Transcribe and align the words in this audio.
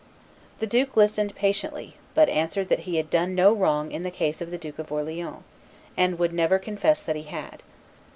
The 0.57 0.65
duke 0.65 0.97
listened 0.97 1.35
patiently, 1.35 1.95
but 2.15 2.27
answered 2.27 2.69
that 2.69 2.79
he 2.89 2.95
had 2.95 3.11
done 3.11 3.35
no 3.35 3.53
wrong 3.53 3.91
in 3.91 4.01
the 4.01 4.09
case 4.09 4.41
of 4.41 4.49
the 4.49 4.57
Duke 4.57 4.79
of 4.79 4.91
Orleans, 4.91 5.43
and 5.95 6.17
would 6.17 6.33
never 6.33 6.57
confess 6.57 7.03
that 7.03 7.15
he 7.15 7.21
had. 7.29 7.61